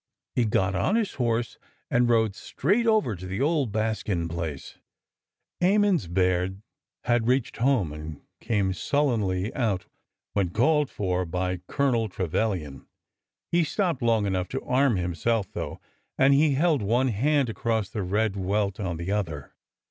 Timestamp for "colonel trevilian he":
11.67-13.63